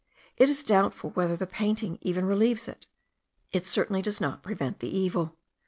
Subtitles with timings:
[0.35, 2.67] It is doubtful whether the painting even relieves:
[3.51, 5.35] it certainly does not prevent the evil.